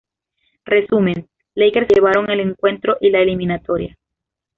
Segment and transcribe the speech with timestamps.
[0.65, 3.99] Resumen: Lakers se llevaron el encuentro y la eliminatoria.